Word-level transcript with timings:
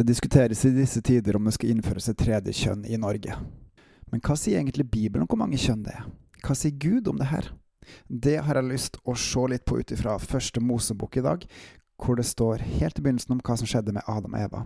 Det 0.00 0.06
diskuteres 0.06 0.64
i 0.64 0.70
disse 0.70 1.02
tider 1.02 1.36
om 1.36 1.44
det 1.44 1.52
skal 1.52 1.74
innføres 1.74 2.06
et 2.08 2.16
tredje 2.16 2.54
kjønn 2.56 2.86
i 2.88 2.96
Norge. 2.96 3.34
Men 4.08 4.22
hva 4.24 4.32
sier 4.32 4.56
egentlig 4.56 4.86
Bibelen 4.88 5.26
om 5.26 5.28
hvor 5.28 5.36
mange 5.42 5.58
kjønn 5.60 5.82
det 5.84 5.92
er? 5.92 6.06
Hva 6.40 6.54
sier 6.56 6.72
Gud 6.72 7.10
om 7.10 7.18
det 7.20 7.26
her? 7.28 7.50
Det 8.08 8.38
har 8.46 8.56
jeg 8.56 8.70
lyst 8.70 8.94
å 9.04 9.12
se 9.12 9.42
litt 9.52 9.66
på 9.68 9.76
ut 9.76 9.92
ifra 9.92 10.14
første 10.16 10.62
Mosebok 10.64 11.18
i 11.20 11.24
dag, 11.26 11.44
hvor 12.00 12.16
det 12.16 12.24
står 12.24 12.64
helt 12.80 12.96
i 12.96 13.04
begynnelsen 13.04 13.34
om 13.34 13.42
hva 13.44 13.58
som 13.60 13.68
skjedde 13.68 13.92
med 13.92 14.08
Adam 14.08 14.38
og 14.38 14.44
Eva. 14.46 14.62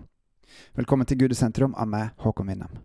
Velkommen 0.79 1.09
til 1.09 1.19
Gud 1.19 1.35
i 1.35 1.39
sentrum 1.41 1.75
av 1.75 1.91
meg, 1.91 2.13
Håkon 2.23 2.47
Winnem. 2.53 2.79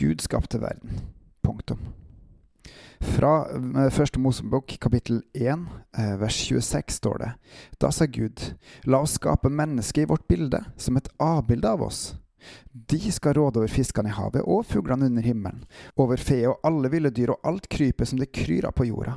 Gud 0.00 0.24
skapte 0.24 0.62
verden. 0.64 1.04
Punktum. 1.44 1.84
Fra 3.00 3.32
eh, 3.50 3.90
første 3.90 4.20
Mosebok 4.20 4.76
kapittel 4.80 5.22
1 5.34 5.66
eh, 5.98 6.14
vers 6.20 6.36
26 6.46 6.98
står 6.98 7.18
det 7.22 7.30
Da 7.80 7.90
sa 7.92 8.06
Gud, 8.06 8.40
la 8.84 9.00
oss 9.04 9.16
skape 9.18 9.50
mennesket 9.50 10.04
i 10.04 10.10
vårt 10.10 10.26
bilde, 10.28 10.64
som 10.76 10.96
et 10.96 11.08
avbilde 11.22 11.70
av 11.70 11.82
oss. 11.82 12.14
De 12.72 12.98
skal 13.12 13.34
råde 13.38 13.62
over 13.62 13.72
fiskene 13.72 14.10
i 14.10 14.16
havet 14.16 14.44
og 14.44 14.66
fuglene 14.68 15.08
under 15.08 15.24
himmelen, 15.24 15.64
over 15.96 16.20
fe 16.20 16.42
og 16.48 16.60
alle 16.66 16.90
ville 16.92 17.12
dyr 17.14 17.34
og 17.34 17.48
alt 17.48 17.68
krypet 17.72 18.10
som 18.10 18.20
det 18.20 18.32
kryr 18.36 18.68
av 18.68 18.76
på 18.76 18.88
jorda. 18.90 19.16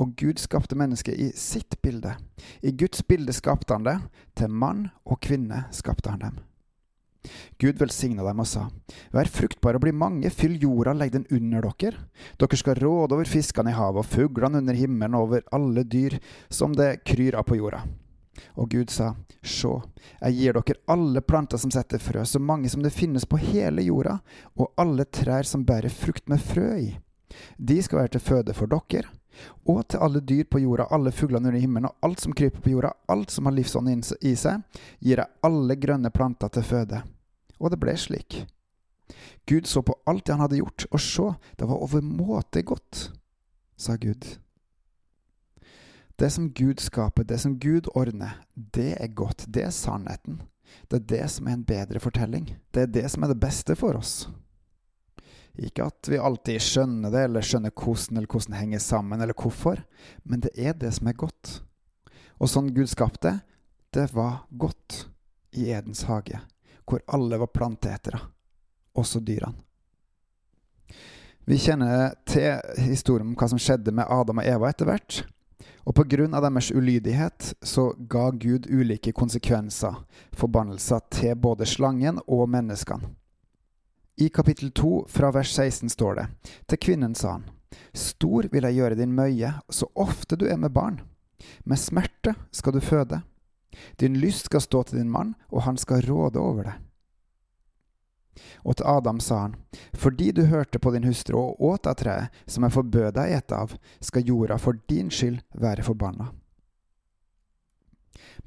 Og 0.00 0.14
Gud 0.16 0.40
skapte 0.40 0.76
mennesket 0.78 1.16
i 1.20 1.30
sitt 1.36 1.80
bilde. 1.82 2.14
I 2.62 2.72
Guds 2.72 3.02
bilde 3.02 3.32
skapte 3.36 3.76
han 3.76 3.88
det, 3.88 3.98
til 4.36 4.52
mann 4.52 4.88
og 5.04 5.20
kvinne 5.24 5.66
skapte 5.74 6.12
han 6.12 6.22
dem. 6.22 6.38
Gud 7.60 7.78
velsigna 7.80 8.24
dem 8.26 8.42
og 8.42 8.48
sa, 8.48 8.66
Vær 9.14 9.30
fruktbare 9.32 9.80
og 9.80 9.86
bli 9.86 9.94
mange, 9.96 10.30
fyll 10.34 10.56
jorda, 10.62 10.94
legg 10.96 11.14
den 11.14 11.26
under 11.34 11.68
dere. 11.68 12.04
Dere 12.40 12.58
skal 12.60 12.78
råde 12.80 13.16
over 13.16 13.28
fiskene 13.28 13.72
i 13.72 13.78
havet 13.78 14.04
og 14.04 14.10
fuglene 14.10 14.62
under 14.62 14.78
himmelen 14.78 15.16
og 15.18 15.28
over 15.28 15.48
alle 15.54 15.84
dyr 15.84 16.18
som 16.48 16.76
det 16.76 16.98
kryr 17.04 17.38
av 17.38 17.48
på 17.48 17.58
jorda. 17.58 17.84
Og 18.58 18.70
Gud 18.70 18.90
sa, 18.90 19.12
Sjå, 19.42 19.74
jeg 20.20 20.38
gir 20.38 20.58
dere 20.58 20.80
alle 20.90 21.22
planter 21.22 21.60
som 21.60 21.72
setter 21.74 22.02
frø, 22.02 22.24
så 22.24 22.40
mange 22.42 22.70
som 22.70 22.82
det 22.82 22.94
finnes 22.94 23.26
på 23.26 23.40
hele 23.40 23.84
jorda, 23.86 24.18
og 24.58 24.72
alle 24.78 25.06
trær 25.06 25.46
som 25.46 25.66
bærer 25.66 25.92
frukt 25.92 26.28
med 26.28 26.42
frø 26.42 26.72
i. 26.78 26.90
De 27.56 27.78
skal 27.82 28.02
være 28.02 28.16
til 28.16 28.24
føde 28.24 28.54
for 28.56 28.70
dere, 28.70 29.06
og 29.68 29.84
til 29.88 30.02
alle 30.02 30.22
dyr 30.24 30.48
på 30.50 30.62
jorda, 30.62 30.88
alle 30.90 31.12
fuglene 31.14 31.50
under 31.50 31.60
himmelen 31.60 31.90
og 31.90 32.08
alt 32.08 32.24
som 32.24 32.34
kryper 32.34 32.62
på 32.64 32.72
jorda, 32.72 32.92
alt 33.06 33.30
som 33.30 33.46
har 33.46 33.54
livsånd 33.54 33.92
i 33.92 34.34
seg, 34.34 34.64
gir 34.98 35.22
jeg 35.22 35.34
alle 35.46 35.76
grønne 35.78 36.10
planter 36.10 36.50
til 36.52 36.66
føde. 36.66 37.02
Og 37.58 37.72
det 37.72 37.80
ble 37.82 37.94
slik. 37.98 38.44
Gud 39.48 39.66
så 39.66 39.82
på 39.82 39.96
alt 40.06 40.26
det 40.26 40.34
han 40.36 40.44
hadde 40.44 40.60
gjort, 40.60 40.84
og 40.92 41.00
så, 41.00 41.30
det 41.56 41.68
var 41.68 41.80
overmåte 41.80 42.62
godt, 42.62 43.08
sa 43.80 43.96
Gud. 43.96 44.26
Det 46.18 46.30
som 46.34 46.50
Gud 46.52 46.82
skaper, 46.82 47.24
det 47.24 47.38
som 47.40 47.56
Gud 47.60 47.88
ordner, 47.94 48.42
det 48.54 48.96
er 49.00 49.14
godt, 49.14 49.46
det 49.48 49.64
er 49.64 49.72
sannheten. 49.74 50.42
Det 50.90 50.98
er 50.98 51.06
det 51.14 51.30
som 51.30 51.48
er 51.48 51.56
en 51.56 51.64
bedre 51.64 52.00
fortelling. 52.02 52.50
Det 52.74 52.82
er 52.82 52.92
det 52.92 53.06
som 53.10 53.24
er 53.24 53.32
det 53.32 53.40
beste 53.40 53.76
for 53.78 53.96
oss. 53.96 54.28
Ikke 55.58 55.86
at 55.88 56.10
vi 56.10 56.20
alltid 56.20 56.60
skjønner 56.62 57.14
det, 57.14 57.24
eller 57.28 57.46
skjønner 57.46 57.72
hvordan 57.72 58.18
eller 58.18 58.28
hvordan 58.28 58.52
det 58.52 58.60
henger 58.60 58.84
sammen, 58.84 59.22
eller 59.22 59.38
hvorfor, 59.38 59.80
men 60.24 60.44
det 60.44 60.52
er 60.54 60.76
det 60.76 60.92
som 60.98 61.08
er 61.08 61.16
godt. 61.18 61.62
Og 62.38 62.50
sånn 62.50 62.74
Gud 62.74 62.90
skapte, 62.90 63.38
det 63.94 64.10
var 64.14 64.44
godt 64.50 65.06
i 65.56 65.70
Edens 65.72 66.04
hage 66.10 66.42
hvor 66.88 67.04
alle 67.06 67.38
var 67.38 67.52
planteetere, 67.52 68.20
også 68.96 69.20
dyrene. 69.20 69.64
Vi 71.48 71.56
kjenner 71.56 72.12
til 72.28 72.58
historien 72.84 73.30
om 73.30 73.36
hva 73.38 73.46
som 73.48 73.60
skjedde 73.60 73.92
med 73.96 74.10
Adam 74.12 74.42
og 74.42 74.48
Eva 74.48 74.68
etter 74.68 74.84
hvert. 74.84 75.22
Og 75.88 75.96
av 75.96 76.42
deres 76.44 76.70
ulydighet 76.70 77.54
så 77.64 77.94
ga 77.96 78.30
Gud 78.30 78.66
ulike 78.68 79.12
konsekvenser, 79.12 79.94
forbannelser, 80.36 81.00
til 81.08 81.34
både 81.36 81.64
slangen 81.64 82.20
og 82.26 82.48
menneskene. 82.48 83.14
I 84.20 84.28
kapittel 84.28 84.70
2 84.70 85.06
fra 85.08 85.30
vers 85.30 85.54
16 85.54 85.88
står 85.88 86.14
det, 86.14 86.26
til 86.66 86.78
kvinnen 86.78 87.14
sa 87.14 87.38
han, 87.38 87.48
Stor 87.94 88.48
vil 88.52 88.64
jeg 88.66 88.74
gjøre 88.74 88.98
din 88.98 89.14
møye 89.14 89.54
så 89.70 89.88
ofte 89.94 90.36
du 90.36 90.44
er 90.50 90.58
med 90.60 90.74
barn. 90.74 91.00
Med 91.64 91.78
smerte 91.78 92.34
skal 92.52 92.74
du 92.74 92.80
føde. 92.80 93.22
Din 94.00 94.18
lyst 94.20 94.48
skal 94.50 94.64
stå 94.64 94.82
til 94.82 94.98
din 95.00 95.10
mann, 95.10 95.34
og 95.50 95.62
han 95.66 95.76
skal 95.76 96.04
råde 96.06 96.40
over 96.40 96.70
deg. 96.70 96.84
Og 98.62 98.76
til 98.78 98.86
Adam 98.86 99.18
sa 99.20 99.40
han, 99.46 99.56
fordi 99.98 100.30
du 100.32 100.44
hørte 100.46 100.78
på 100.78 100.92
din 100.94 101.06
hustru 101.08 101.40
og 101.40 101.62
åt 101.72 101.88
av 101.90 101.96
treet 101.98 102.44
som 102.46 102.62
jeg 102.62 102.76
forbød 102.76 103.16
deg 103.16 103.32
ete 103.34 103.56
av, 103.56 103.74
skal 104.00 104.26
jorda 104.26 104.58
for 104.62 104.78
din 104.90 105.10
skyld 105.10 105.40
være 105.58 105.86
forbanna. 105.86 106.30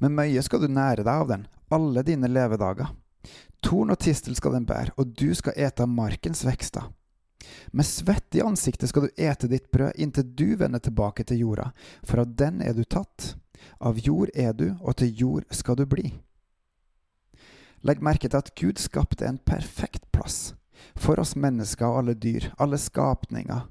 Med 0.00 0.16
møye 0.16 0.40
skal 0.42 0.64
du 0.64 0.72
nære 0.72 1.04
deg 1.04 1.12
av 1.12 1.28
den 1.28 1.44
alle 1.72 2.02
dine 2.02 2.28
levedager. 2.28 2.90
Torn 3.62 3.92
og 3.94 4.00
tistel 4.02 4.36
skal 4.36 4.56
den 4.56 4.66
bære, 4.68 4.94
og 4.98 5.14
du 5.16 5.30
skal 5.38 5.56
ete 5.56 5.84
av 5.84 5.90
markens 5.90 6.44
vekster. 6.46 6.90
Med 7.72 7.86
svett 7.86 8.36
i 8.36 8.42
ansiktet 8.42 8.90
skal 8.90 9.06
du 9.06 9.22
ete 9.22 9.48
ditt 9.50 9.70
brød 9.72 9.98
inntil 10.02 10.26
du 10.36 10.48
vender 10.58 10.82
tilbake 10.82 11.24
til 11.26 11.42
jorda, 11.42 11.70
for 12.02 12.22
av 12.22 12.34
den 12.38 12.60
er 12.62 12.74
du 12.76 12.84
tatt. 12.84 13.34
Av 13.80 13.98
jord 13.98 14.30
er 14.34 14.52
du, 14.52 14.72
og 14.80 14.96
til 15.00 15.14
jord 15.18 15.46
skal 15.50 15.78
du 15.78 15.86
bli. 15.86 16.12
Legg 17.82 18.02
merke 18.02 18.28
til 18.28 18.38
at 18.38 18.52
Gud 18.58 18.78
skapte 18.78 19.26
en 19.26 19.40
perfekt 19.42 20.04
plass 20.14 20.54
for 20.98 21.20
oss 21.22 21.34
mennesker 21.38 21.86
og 21.86 22.02
alle 22.02 22.14
dyr, 22.18 22.50
alle 22.58 22.78
skapninger, 22.78 23.66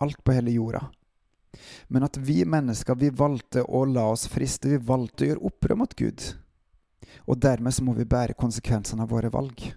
alt 0.00 0.24
på 0.24 0.36
hele 0.36 0.54
jorda. 0.56 0.86
Men 1.88 2.06
at 2.06 2.16
vi 2.16 2.44
mennesker, 2.44 2.94
vi 2.94 3.10
valgte 3.10 3.64
å 3.64 3.84
la 3.88 4.06
oss 4.12 4.26
friste, 4.30 4.70
vi 4.70 4.80
valgte 4.90 5.24
å 5.24 5.30
gjøre 5.30 5.50
opprør 5.50 5.80
mot 5.82 5.96
Gud. 5.98 6.24
Og 7.26 7.40
dermed 7.42 7.74
så 7.74 7.84
må 7.84 7.94
vi 7.96 8.08
bære 8.08 8.38
konsekvensene 8.38 9.04
av 9.04 9.12
våre 9.12 9.32
valg. 9.32 9.70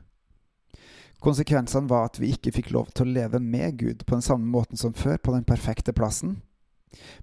Konsekvensene 1.24 1.88
var 1.90 2.10
at 2.10 2.20
vi 2.20 2.34
ikke 2.36 2.52
fikk 2.52 2.74
lov 2.76 2.92
til 2.92 3.08
å 3.08 3.16
leve 3.16 3.40
med 3.40 3.78
Gud 3.80 4.04
på 4.06 4.18
den 4.18 4.26
samme 4.26 4.46
måten 4.46 4.80
som 4.80 4.94
før, 4.94 5.18
på 5.18 5.34
den 5.36 5.46
perfekte 5.48 5.96
plassen, 5.96 6.42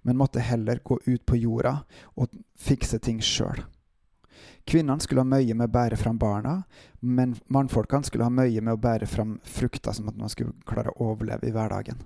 men 0.02 0.18
måtte 0.18 0.42
heller 0.44 0.80
gå 0.84 0.98
ut 1.06 1.26
på 1.26 1.38
jorda 1.40 1.80
og 2.16 2.32
fikse 2.58 2.98
ting 3.02 3.20
sjøl. 3.24 3.62
Kvinnene 4.68 5.02
skulle 5.02 5.24
ha 5.24 5.28
møye 5.28 5.54
med 5.56 5.70
å 5.70 5.74
bære 5.74 5.98
fram 5.98 6.18
barna, 6.20 6.62
men 7.00 7.34
mannfolkene 7.48 8.06
skulle 8.06 8.26
ha 8.28 8.32
møye 8.32 8.60
med 8.60 8.76
å 8.76 8.80
bære 8.80 9.08
fram 9.08 9.38
frukter, 9.44 9.92
som 9.96 10.08
at 10.12 10.18
man 10.20 10.30
skulle 10.32 10.54
klare 10.68 10.92
å 10.92 11.10
overleve 11.10 11.48
i 11.48 11.54
hverdagen. 11.54 12.02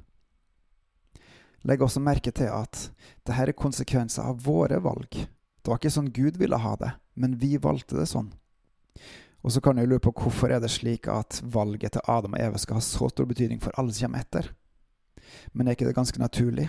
Legg 1.65 1.83
også 1.83 2.03
merke 2.05 2.33
til 2.33 2.51
at 2.53 2.89
dette 3.25 3.41
er 3.41 3.57
konsekvenser 3.57 4.27
av 4.29 4.43
våre 4.45 4.79
valg. 4.85 5.09
Det 5.17 5.71
var 5.71 5.81
ikke 5.81 5.95
sånn 5.95 6.13
Gud 6.13 6.37
ville 6.41 6.61
ha 6.61 6.75
det, 6.81 6.91
men 7.17 7.39
vi 7.41 7.57
valgte 7.57 7.97
det 7.97 8.09
sånn. 8.11 8.33
Og 9.45 9.53
så 9.53 9.61
kan 9.65 9.77
jeg 9.77 9.89
lure 9.89 10.01
på 10.05 10.13
hvorfor 10.17 10.53
er 10.53 10.61
det 10.61 10.73
slik 10.73 11.09
at 11.13 11.41
valget 11.45 11.97
til 11.97 12.05
Adam 12.09 12.37
og 12.37 12.41
Eva 12.41 12.61
skal 12.61 12.79
ha 12.79 12.85
så 12.85 13.09
stor 13.13 13.29
betydning 13.29 13.61
for 13.65 13.77
alle 13.81 13.93
som 13.93 14.09
kommer 14.09 14.25
etter? 14.25 14.53
Men 15.53 15.69
er 15.69 15.77
ikke 15.77 15.89
det 15.89 15.97
ganske 15.97 16.21
naturlig? 16.21 16.69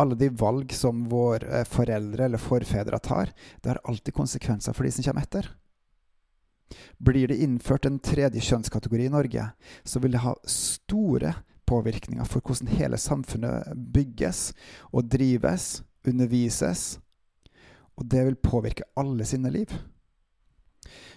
Alle 0.00 0.18
de 0.18 0.30
valg 0.30 0.72
som 0.76 1.06
våre 1.10 1.60
eh, 1.60 1.68
foreldre 1.68 2.28
eller 2.28 2.42
forfedre 2.42 3.00
tar, 3.02 3.32
det 3.62 3.72
har 3.72 3.82
alltid 3.84 4.16
konsekvenser 4.16 4.76
for 4.76 4.86
de 4.86 4.94
som 4.94 5.06
kommer 5.06 5.26
etter. 5.26 5.50
Blir 6.98 7.28
det 7.28 7.40
innført 7.42 7.86
en 7.86 7.98
tredje 8.02 8.42
kjønnskategori 8.42 9.06
i 9.06 9.12
Norge, 9.12 9.50
så 9.84 10.02
vil 10.02 10.16
det 10.16 10.24
ha 10.24 10.34
store 10.50 11.34
påvirkninger 11.66 12.26
for 12.26 12.42
hvordan 12.42 12.70
hele 12.78 12.98
samfunnet 12.98 13.74
bygges 13.94 14.52
og 14.92 15.10
drives, 15.10 15.82
undervises, 16.06 16.96
og 17.96 18.08
det 18.12 18.24
vil 18.26 18.40
påvirke 18.42 18.86
alle 18.98 19.24
sine 19.24 19.50
liv. 19.50 19.70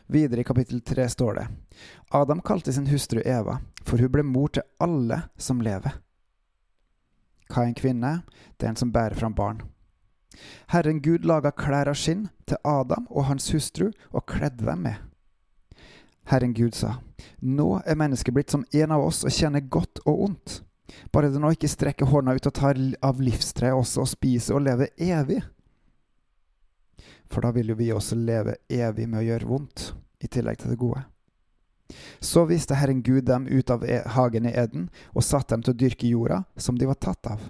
Videre 0.10 0.42
i 0.42 0.48
kapittel 0.48 0.82
tre 0.82 1.06
står 1.10 1.36
det 1.38 1.48
Adam 2.18 2.42
kalte 2.42 2.74
sin 2.74 2.88
hustru 2.90 3.22
Eva, 3.22 3.60
for 3.86 4.02
hun 4.02 4.12
ble 4.14 4.24
mor 4.26 4.50
til 4.54 4.66
alle 4.82 5.22
som 5.38 5.62
lever. 5.62 6.00
Hva 7.50 7.64
er 7.64 7.72
en 7.72 7.78
kvinne? 7.78 8.14
Det 8.58 8.68
er 8.68 8.74
en 8.74 8.80
som 8.80 8.94
bærer 8.94 9.18
fram 9.18 9.36
barn. 9.36 9.64
Herren 10.70 11.02
Gud 11.02 11.26
laga 11.26 11.52
klær 11.52 11.90
av 11.90 11.98
skinn 11.98 12.28
til 12.48 12.60
Adam 12.64 13.08
og 13.10 13.26
hans 13.30 13.50
hustru 13.54 13.90
og 14.12 14.26
kledde 14.30 14.68
dem 14.68 14.86
med. 14.86 15.00
Herren 16.30 16.54
Gud 16.54 16.78
sa, 16.78 17.00
Nå 17.42 17.80
er 17.86 17.98
mennesket 17.98 18.36
blitt 18.36 18.54
som 18.54 18.66
en 18.70 18.92
av 18.94 19.04
oss 19.04 19.24
og 19.26 19.34
kjenner 19.34 19.66
godt 19.66 20.04
og 20.06 20.26
ondt. 20.30 20.60
Bare 21.14 21.30
det 21.34 21.42
nå 21.42 21.52
ikke 21.54 21.70
strekker 21.70 22.10
hånda 22.10 22.36
ut 22.38 22.50
og 22.50 22.56
tar 22.56 22.78
av 23.06 23.22
livstreet 23.22 23.78
også 23.78 24.04
og 24.06 24.12
spiser 24.12 24.58
og 24.58 24.66
lever 24.68 24.94
evig. 25.02 25.42
For 27.30 27.46
da 27.46 27.54
vil 27.54 27.74
jo 27.74 27.78
vi 27.78 27.92
også 27.94 28.18
leve 28.18 28.58
evig 28.70 29.08
med 29.10 29.22
å 29.22 29.26
gjøre 29.26 29.50
vondt, 29.50 29.92
i 30.22 30.28
tillegg 30.28 30.62
til 30.62 30.74
det 30.74 30.80
gode. 30.82 31.04
Så 32.20 32.46
viste 32.46 32.76
Herren 32.76 33.02
Gud 33.02 33.26
dem 33.26 33.48
ut 33.48 33.70
av 33.70 33.86
e- 33.86 34.04
hagen 34.06 34.46
i 34.46 34.52
Eden 34.52 34.90
og 35.14 35.24
satte 35.24 35.56
dem 35.56 35.64
til 35.64 35.74
å 35.74 35.80
dyrke 35.80 36.08
jorda, 36.08 36.44
som 36.56 36.78
de 36.78 36.88
var 36.90 37.00
tatt 37.00 37.28
av. 37.28 37.50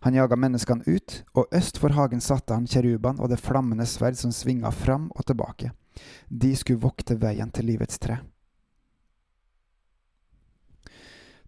Han 0.00 0.14
jaga 0.14 0.36
menneskene 0.36 0.84
ut, 0.86 1.22
og 1.34 1.52
øst 1.52 1.78
for 1.80 1.96
hagen 1.96 2.20
satte 2.20 2.54
han 2.54 2.68
kjerubene 2.68 3.20
og 3.20 3.32
det 3.32 3.40
flammende 3.40 3.86
sverd 3.88 4.16
som 4.16 4.32
svinga 4.32 4.70
fram 4.70 5.10
og 5.16 5.26
tilbake. 5.26 5.72
De 6.28 6.52
skulle 6.56 6.80
vokte 6.80 7.16
veien 7.20 7.50
til 7.50 7.68
livets 7.72 7.98
tre. 7.98 8.20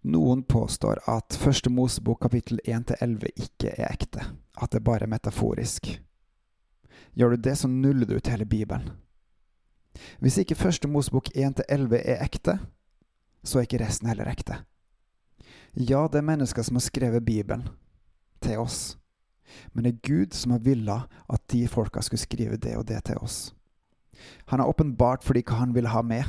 Noen 0.08 0.42
påstår 0.42 1.02
at 1.10 1.36
første 1.36 1.70
Mosebok 1.70 2.22
kapittel 2.22 2.60
1-11 2.64 3.32
ikke 3.34 3.74
er 3.74 3.90
ekte, 3.90 4.24
at 4.56 4.72
det 4.72 4.84
bare 4.86 5.04
er 5.04 5.12
metaforisk. 5.12 5.90
Gjør 7.18 7.34
du 7.34 7.42
det, 7.48 7.56
så 7.58 7.68
nuller 7.68 8.06
du 8.06 8.14
ut 8.16 8.30
hele 8.30 8.46
Bibelen. 8.46 8.92
Hvis 10.20 10.38
ikke 10.38 10.58
første 10.58 10.88
Mosebok 10.88 11.30
1-11 11.34 11.98
er 11.98 12.22
ekte, 12.24 12.58
så 13.44 13.58
er 13.58 13.68
ikke 13.68 13.82
resten 13.84 14.08
heller 14.10 14.30
ekte. 14.30 14.62
Ja, 15.74 16.06
det 16.10 16.22
er 16.22 16.26
mennesker 16.26 16.62
som 16.62 16.78
har 16.78 16.84
skrevet 16.86 17.24
Bibelen 17.24 17.68
til 18.42 18.58
oss, 18.58 18.98
men 19.72 19.84
det 19.84 19.92
er 19.92 20.08
Gud 20.08 20.34
som 20.34 20.52
har 20.54 20.64
villa 20.64 20.98
at 21.28 21.42
de 21.52 21.66
folka 21.68 22.02
skulle 22.02 22.20
skrive 22.20 22.56
det 22.56 22.76
og 22.76 22.88
det 22.88 23.04
til 23.04 23.20
oss. 23.22 23.54
Han 24.50 24.60
har 24.60 24.68
åpenbart 24.68 25.24
fordi 25.24 25.44
hva 25.46 25.60
han 25.60 25.74
vil 25.74 25.90
ha 25.92 26.02
med, 26.02 26.24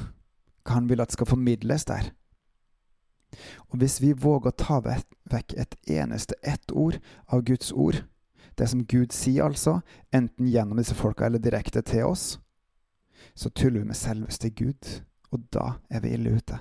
hva 0.64 0.78
han 0.78 0.90
vil 0.90 1.02
at 1.02 1.16
skal 1.16 1.30
formidles 1.30 1.86
der. 1.90 2.12
Og 3.70 3.82
hvis 3.82 4.00
vi 4.02 4.14
våger 4.14 4.52
å 4.52 4.58
ta 4.58 4.80
vekk 4.82 5.54
et 5.58 5.76
eneste 5.88 6.38
ett 6.42 6.72
ord 6.72 7.00
av 7.28 7.44
Guds 7.46 7.72
ord, 7.72 8.04
det 8.58 8.68
som 8.70 8.86
Gud 8.86 9.14
sier 9.16 9.46
altså, 9.46 9.80
enten 10.12 10.50
gjennom 10.50 10.82
disse 10.82 10.98
folka 10.98 11.26
eller 11.26 11.40
direkte 11.40 11.82
til 11.86 12.10
oss, 12.10 12.40
så 13.40 13.50
tuller 13.50 13.80
vi 13.80 13.88
med 13.88 13.96
selveste 13.96 14.50
Gud, 14.50 15.00
og 15.32 15.46
da 15.54 15.78
er 15.90 16.04
vi 16.04 16.12
ille 16.12 16.34
ute. 16.36 16.58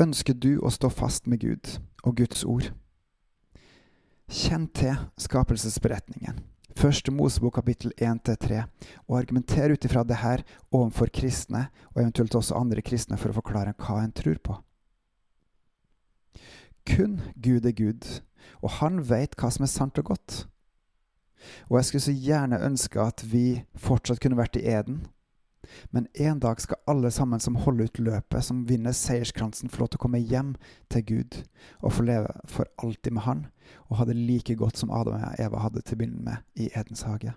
Ønsker 0.00 0.32
du 0.32 0.54
å 0.64 0.70
stå 0.72 0.88
fast 0.88 1.26
med 1.28 1.42
Gud 1.42 1.74
og 2.08 2.16
Guds 2.16 2.44
ord? 2.48 2.70
Kjenn 4.30 4.64
til 4.72 4.96
skapelsesberetningen, 5.20 6.38
første 6.78 7.12
Mosebok 7.12 7.58
kapittel 7.58 7.92
1-3, 8.00 8.62
og 9.10 9.18
argumenter 9.18 9.74
ut 9.74 9.84
ifra 9.84 10.06
det 10.08 10.22
her 10.22 10.44
overfor 10.70 11.12
kristne, 11.12 11.66
og 11.92 12.00
eventuelt 12.00 12.38
også 12.40 12.56
andre 12.56 12.80
kristne, 12.80 13.20
for 13.20 13.28
å 13.28 13.36
forklare 13.42 13.76
hva 13.76 13.98
en 14.00 14.14
tror 14.16 14.40
på. 14.40 14.56
Kun 16.88 17.20
Gud 17.36 17.68
er 17.68 17.76
Gud, 17.76 18.08
og 18.64 18.78
han 18.78 19.02
veit 19.04 19.36
hva 19.36 19.52
som 19.52 19.68
er 19.68 19.74
sant 19.74 20.00
og 20.00 20.14
godt. 20.14 20.46
Og 21.68 21.78
jeg 21.78 21.88
skulle 21.88 22.06
så 22.08 22.16
gjerne 22.16 22.64
ønske 22.66 23.00
at 23.02 23.24
vi 23.32 23.62
fortsatt 23.74 24.20
kunne 24.22 24.38
vært 24.40 24.58
i 24.60 24.66
Eden. 24.68 25.02
Men 25.90 26.06
en 26.14 26.40
dag 26.42 26.60
skal 26.60 26.80
alle 26.88 27.10
sammen 27.10 27.40
som 27.40 27.54
holder 27.54 27.84
ut 27.84 27.98
løpet, 27.98 28.44
som 28.44 28.64
vinner 28.68 28.92
seierskransen, 28.96 29.70
få 29.70 29.84
lov 29.84 29.92
til 29.92 30.00
å 30.00 30.04
komme 30.06 30.22
hjem 30.22 30.54
til 30.90 31.04
Gud 31.06 31.42
og 31.80 31.94
få 31.94 32.06
leve 32.08 32.32
for 32.48 32.70
alltid 32.82 33.14
med 33.14 33.26
Han, 33.28 33.44
og 33.88 34.00
ha 34.00 34.08
det 34.08 34.16
like 34.16 34.56
godt 34.56 34.80
som 34.80 34.90
Adam 34.90 35.20
og 35.20 35.38
Eva 35.38 35.62
hadde 35.66 35.84
til 35.84 35.98
å 35.98 36.02
begynne 36.02 36.24
med 36.26 36.64
i 36.66 36.72
Edens 36.74 37.06
hage. 37.06 37.36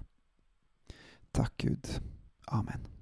Takk, 1.34 1.54
Gud. 1.58 2.00
Amen. 2.48 2.93